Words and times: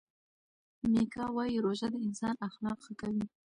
میکا 0.91 1.23
وايي 1.35 1.57
روژه 1.65 1.87
د 1.91 1.95
انسان 2.07 2.35
اخلاق 2.47 2.77
ښه 2.85 2.93
کوي. 3.01 3.25